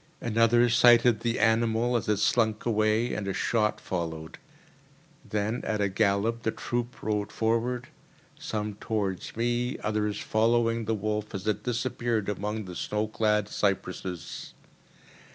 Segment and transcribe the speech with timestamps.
[0.19, 4.39] Another sighted the animal as it slunk away, and a shot followed.
[5.23, 11.45] Then, at a gallop, the troop rode forward—some towards me, others following the wolf as
[11.47, 14.55] it disappeared amongst the snow clad cypresses.